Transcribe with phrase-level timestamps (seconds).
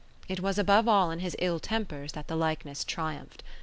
[0.27, 3.43] It was above all in his ill tempers that the likeness triumphed.